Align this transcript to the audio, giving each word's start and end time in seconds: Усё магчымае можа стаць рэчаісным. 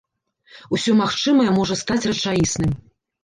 Усё 0.77 0.95
магчымае 1.01 1.49
можа 1.59 1.77
стаць 1.83 2.01
рэчаісным. 2.09 2.73